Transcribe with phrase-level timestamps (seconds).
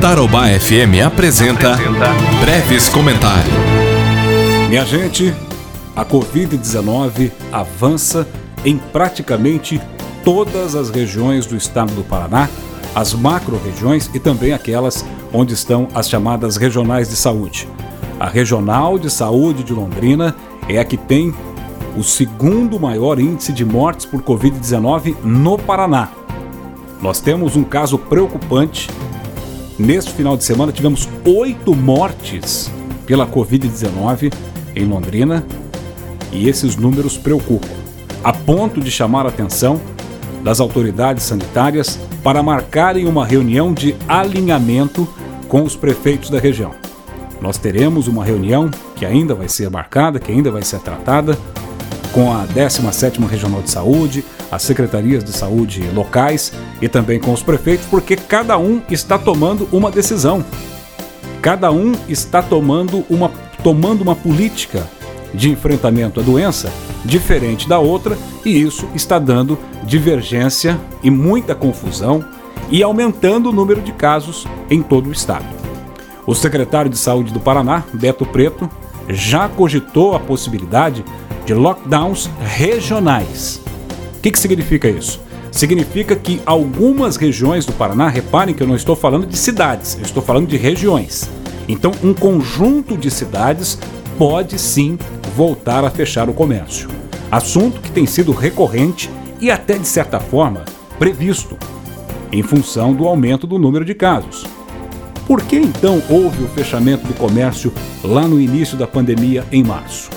[0.00, 1.76] Tarobá FM apresenta,
[2.40, 3.52] Breves Comentários.
[4.70, 5.34] Minha gente,
[5.94, 8.26] a Covid-19 avança
[8.64, 9.78] em praticamente
[10.24, 12.48] todas as regiões do estado do Paraná,
[12.94, 17.68] as macro-regiões e também aquelas onde estão as chamadas regionais de saúde.
[18.18, 20.34] A Regional de Saúde de Londrina
[20.66, 21.34] é a que tem
[21.94, 26.08] o segundo maior índice de mortes por Covid-19 no Paraná.
[27.02, 28.88] Nós temos um caso preocupante.
[29.80, 32.70] Neste final de semana tivemos oito mortes
[33.06, 34.30] pela Covid-19
[34.76, 35.42] em Londrina
[36.30, 37.66] e esses números preocupam,
[38.22, 39.80] a ponto de chamar a atenção
[40.44, 45.08] das autoridades sanitárias para marcarem uma reunião de alinhamento
[45.48, 46.72] com os prefeitos da região.
[47.40, 51.38] Nós teremos uma reunião que ainda vai ser marcada, que ainda vai ser tratada,
[52.12, 57.42] com a 17ª Regional de Saúde, as secretarias de saúde locais e também com os
[57.42, 60.44] prefeitos, porque cada um está tomando uma decisão.
[61.40, 63.30] Cada um está tomando uma,
[63.62, 64.86] tomando uma política
[65.32, 66.70] de enfrentamento à doença
[67.04, 72.24] diferente da outra, e isso está dando divergência e muita confusão
[72.70, 75.46] e aumentando o número de casos em todo o estado.
[76.26, 78.68] O secretário de Saúde do Paraná, Beto Preto,
[79.08, 81.04] já cogitou a possibilidade
[81.50, 83.60] de lockdowns regionais.
[84.16, 85.20] O que, que significa isso?
[85.50, 90.02] Significa que algumas regiões do Paraná, reparem que eu não estou falando de cidades, eu
[90.02, 91.28] estou falando de regiões.
[91.66, 93.76] Então, um conjunto de cidades
[94.16, 94.96] pode sim
[95.34, 96.88] voltar a fechar o comércio.
[97.32, 100.64] Assunto que tem sido recorrente e até de certa forma
[101.00, 101.58] previsto,
[102.30, 104.46] em função do aumento do número de casos.
[105.26, 107.72] Por que então houve o fechamento do comércio
[108.04, 110.10] lá no início da pandemia em março?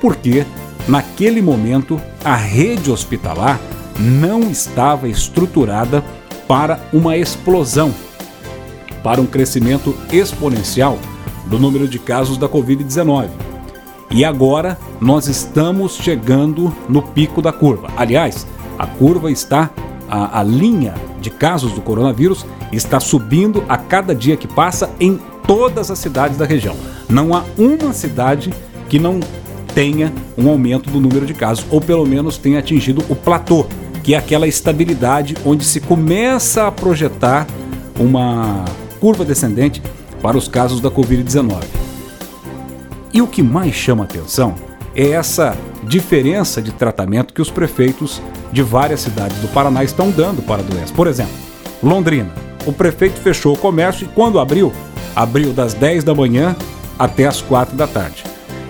[0.00, 0.44] Porque,
[0.88, 3.60] naquele momento, a rede hospitalar
[3.98, 6.04] não estava estruturada
[6.46, 7.94] para uma explosão,
[9.02, 10.98] para um crescimento exponencial
[11.46, 13.28] do número de casos da Covid-19.
[14.10, 17.88] E agora nós estamos chegando no pico da curva.
[17.96, 18.46] Aliás,
[18.78, 19.70] a curva está,
[20.08, 25.20] a, a linha de casos do coronavírus está subindo a cada dia que passa em
[25.46, 26.76] todas as cidades da região.
[27.08, 28.52] Não há uma cidade
[28.88, 29.20] que não
[29.76, 33.66] tenha um aumento do número de casos, ou pelo menos tenha atingido o platô,
[34.02, 37.46] que é aquela estabilidade onde se começa a projetar
[38.00, 38.64] uma
[38.98, 39.82] curva descendente
[40.22, 41.62] para os casos da Covid-19.
[43.12, 44.54] E o que mais chama atenção
[44.94, 45.54] é essa
[45.84, 50.64] diferença de tratamento que os prefeitos de várias cidades do Paraná estão dando para a
[50.64, 50.94] doença.
[50.94, 51.34] Por exemplo,
[51.82, 52.32] Londrina
[52.64, 54.72] o prefeito fechou o comércio e quando abriu,
[55.14, 56.56] abriu das 10 da manhã
[56.98, 58.25] até as 4 da tarde.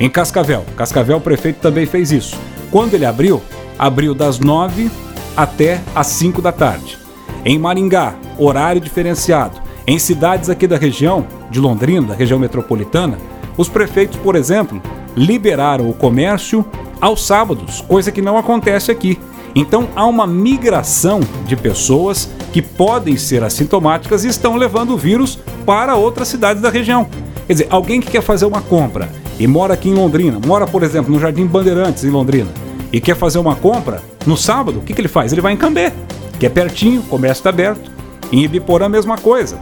[0.00, 2.34] Em Cascavel, Cascavel o prefeito também fez isso.
[2.70, 3.42] Quando ele abriu,
[3.78, 4.90] abriu das 9
[5.36, 6.96] até as 5 da tarde.
[7.44, 9.60] Em Maringá, horário diferenciado.
[9.86, 13.18] Em cidades aqui da região, de Londrina, da região metropolitana,
[13.58, 14.80] os prefeitos, por exemplo,
[15.14, 16.64] liberaram o comércio
[16.98, 19.18] aos sábados, coisa que não acontece aqui.
[19.54, 25.38] Então há uma migração de pessoas que podem ser assintomáticas e estão levando o vírus
[25.66, 27.06] para outras cidades da região.
[27.46, 30.82] Quer dizer, alguém que quer fazer uma compra e mora aqui em Londrina, mora, por
[30.82, 32.50] exemplo, no Jardim Bandeirantes, em Londrina,
[32.92, 35.32] e quer fazer uma compra no sábado, o que, que ele faz?
[35.32, 35.94] Ele vai em Cambé,
[36.38, 37.90] que é pertinho, o comércio está aberto.
[38.30, 39.58] Em Ibiporã, a mesma coisa.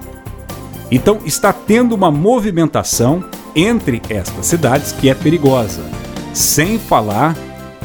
[0.91, 3.25] Então, está tendo uma movimentação
[3.55, 5.83] entre estas cidades que é perigosa.
[6.35, 7.37] Sem falar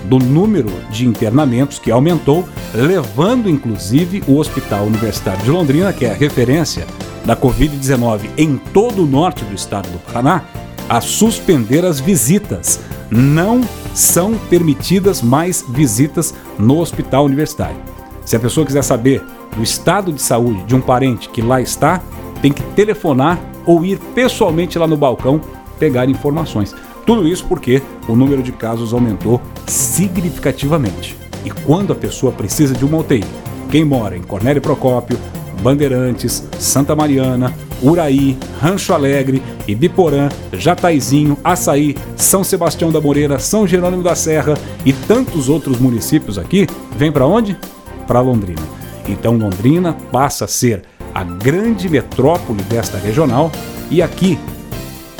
[0.05, 2.43] do número de internamentos que aumentou,
[2.73, 6.87] levando inclusive o Hospital Universitário de Londrina, que é a referência
[7.23, 10.43] da Covid-19 em todo o norte do estado do Paraná,
[10.89, 12.79] a suspender as visitas.
[13.09, 13.61] Não
[13.93, 17.77] são permitidas mais visitas no hospital universitário.
[18.25, 19.21] Se a pessoa quiser saber
[19.55, 22.01] do estado de saúde de um parente que lá está,
[22.41, 25.39] tem que telefonar ou ir pessoalmente lá no balcão
[25.79, 26.73] pegar informações.
[27.05, 31.17] Tudo isso porque o número de casos aumentou significativamente.
[31.45, 33.23] E quando a pessoa precisa de uma UTI,
[33.69, 35.17] quem mora em Cornélio Procópio,
[35.63, 44.03] Bandeirantes, Santa Mariana, Uraí, Rancho Alegre, Ibiporã, Jataizinho, Açaí, São Sebastião da Moreira, São Jerônimo
[44.03, 44.55] da Serra
[44.85, 46.67] e tantos outros municípios aqui,
[46.97, 47.57] vem para onde?
[48.05, 48.61] Para Londrina.
[49.07, 50.83] Então Londrina passa a ser
[51.15, 53.51] a grande metrópole desta regional
[53.89, 54.37] e aqui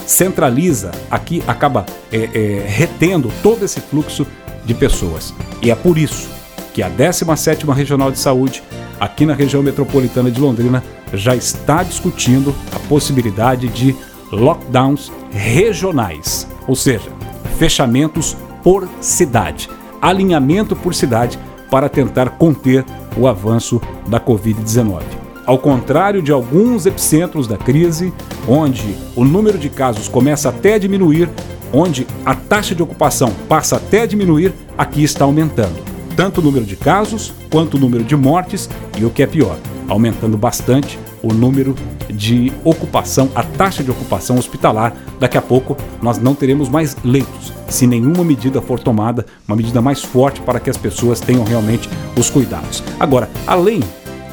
[0.05, 4.27] centraliza, aqui acaba é, é, retendo todo esse fluxo
[4.65, 5.33] de pessoas.
[5.61, 6.29] E é por isso
[6.73, 8.63] que a 17ª Regional de Saúde,
[9.03, 10.81] aqui na região metropolitana de Londrina,
[11.13, 13.93] já está discutindo a possibilidade de
[14.31, 17.11] lockdowns regionais, ou seja,
[17.57, 19.69] fechamentos por cidade,
[20.01, 21.37] alinhamento por cidade
[21.69, 22.85] para tentar conter
[23.17, 25.01] o avanço da Covid-19.
[25.45, 28.13] ao contrário de alguns epicentros da crise,
[28.47, 31.29] onde o número de casos começa até a diminuir,
[31.73, 35.92] onde a taxa de ocupação passa até a diminuir, aqui está aumentando.
[36.15, 39.57] Tanto o número de casos quanto o número de mortes e o que é pior,
[39.87, 41.75] aumentando bastante o número
[42.09, 44.95] de ocupação, a taxa de ocupação hospitalar.
[45.19, 49.81] Daqui a pouco nós não teremos mais leitos, se nenhuma medida for tomada, uma medida
[49.81, 52.83] mais forte para que as pessoas tenham realmente os cuidados.
[52.99, 53.81] Agora, além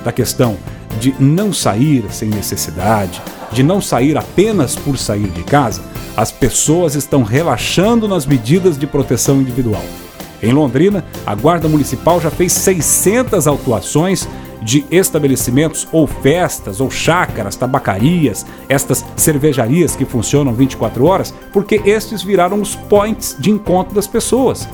[0.04, 0.56] da questão
[1.00, 3.22] de não sair sem necessidade,
[3.52, 5.82] de não sair apenas por sair de casa,
[6.16, 9.82] as pessoas estão relaxando nas medidas de proteção individual.
[10.42, 14.28] Em Londrina, a Guarda Municipal já fez 600 autuações
[14.62, 22.22] de estabelecimentos ou festas ou chácaras, tabacarias, estas cervejarias que funcionam 24 horas, porque estes
[22.22, 24.68] viraram os points de encontro das pessoas.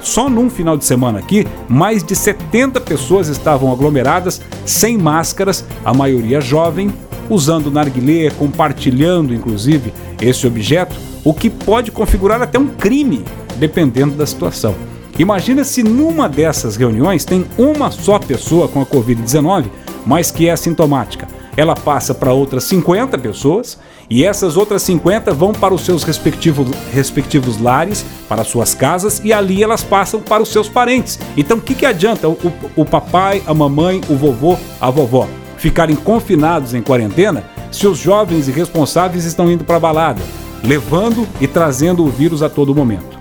[0.00, 5.94] Só num final de semana aqui, mais de 70 pessoas estavam aglomeradas, sem máscaras, a
[5.94, 6.92] maioria jovem,
[7.30, 10.94] usando narguilé, compartilhando inclusive esse objeto,
[11.24, 13.24] o que pode configurar até um crime,
[13.58, 14.74] dependendo da situação.
[15.18, 19.66] Imagina se numa dessas reuniões tem uma só pessoa com a Covid-19,
[20.06, 21.28] mas que é assintomática.
[21.54, 23.78] Ela passa para outras 50 pessoas
[24.08, 29.34] e essas outras 50 vão para os seus respectivos, respectivos lares, para suas casas e
[29.34, 31.18] ali elas passam para os seus parentes.
[31.36, 32.38] Então o que, que adianta o,
[32.74, 38.48] o papai, a mamãe, o vovô, a vovó ficarem confinados em quarentena se os jovens
[38.48, 40.22] irresponsáveis estão indo para a balada,
[40.64, 43.20] levando e trazendo o vírus a todo momento?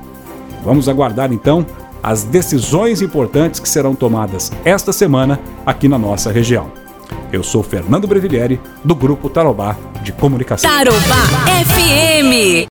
[0.64, 1.66] Vamos aguardar então
[2.04, 6.72] as decisões importantes que serão tomadas esta semana aqui na nossa região.
[7.32, 10.70] Eu sou Fernando Brevilieri, do Grupo Tarobá de Comunicação.
[10.70, 11.00] Tarobá
[11.66, 12.70] FM.